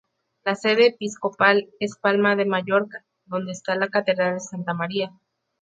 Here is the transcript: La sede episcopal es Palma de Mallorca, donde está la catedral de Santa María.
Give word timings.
La 0.45 0.55
sede 0.55 0.87
episcopal 0.87 1.69
es 1.79 1.95
Palma 1.95 2.35
de 2.35 2.45
Mallorca, 2.45 3.05
donde 3.27 3.51
está 3.51 3.75
la 3.75 3.89
catedral 3.89 4.33
de 4.33 4.39
Santa 4.39 4.73
María. 4.73 5.11